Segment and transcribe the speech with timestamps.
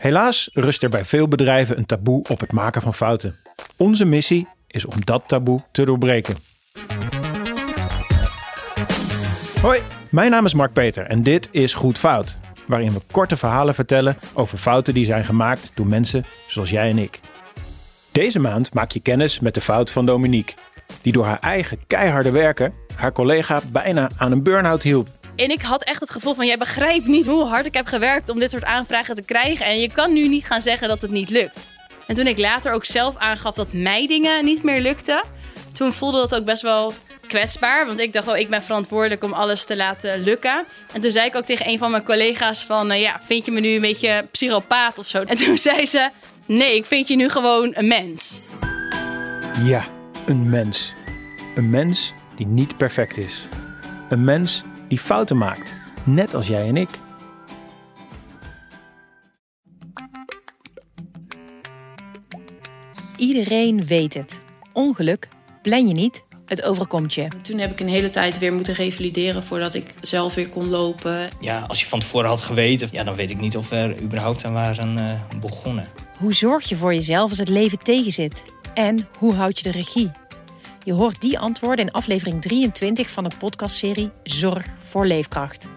[0.00, 3.36] Helaas rust er bij veel bedrijven een taboe op het maken van fouten.
[3.76, 6.36] Onze missie is om dat taboe te doorbreken.
[9.62, 9.80] Hoi,
[10.10, 14.16] mijn naam is Mark Peter en dit is Goed Fout, waarin we korte verhalen vertellen
[14.34, 17.20] over fouten die zijn gemaakt door mensen zoals jij en ik.
[18.12, 20.54] Deze maand maak je kennis met de fout van Dominique,
[21.02, 25.08] die door haar eigen keiharde werken haar collega bijna aan een burn-out hielp.
[25.40, 28.28] En ik had echt het gevoel van, jij begrijpt niet hoe hard ik heb gewerkt
[28.28, 29.66] om dit soort aanvragen te krijgen.
[29.66, 31.58] En je kan nu niet gaan zeggen dat het niet lukt.
[32.06, 35.24] En toen ik later ook zelf aangaf dat mij dingen niet meer lukten,
[35.72, 36.92] toen voelde dat ook best wel
[37.26, 37.86] kwetsbaar.
[37.86, 40.64] Want ik dacht, oh, ik ben verantwoordelijk om alles te laten lukken.
[40.92, 43.50] En toen zei ik ook tegen een van mijn collega's van, nou ja, vind je
[43.50, 45.22] me nu een beetje psychopaat of zo?
[45.22, 46.10] En toen zei ze,
[46.46, 48.40] nee, ik vind je nu gewoon een mens.
[49.64, 49.84] Ja,
[50.26, 50.92] een mens.
[51.56, 53.46] Een mens die niet perfect is.
[54.08, 55.72] Een mens die fouten maakt,
[56.04, 56.88] net als jij en ik.
[63.16, 64.40] Iedereen weet het.
[64.72, 65.28] Ongeluk
[65.62, 67.28] plan je niet, het overkomt je.
[67.42, 71.30] Toen heb ik een hele tijd weer moeten revalideren voordat ik zelf weer kon lopen.
[71.40, 74.00] Ja, als je van tevoren had geweten, ja, dan weet ik niet of we er
[74.00, 75.88] überhaupt aan waren uh, begonnen.
[76.18, 78.44] Hoe zorg je voor jezelf als het leven tegenzit?
[78.74, 80.10] En hoe houd je de regie?
[80.84, 85.68] Je hoort die antwoorden in aflevering 23 van de podcastserie Zorg voor Leefkracht.